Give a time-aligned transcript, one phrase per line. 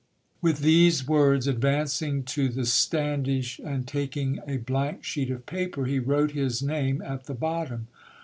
[0.41, 5.99] With these words, advancing to the standish and taking a blank sheet of paper, he
[5.99, 7.87] wrote his name at the bottom.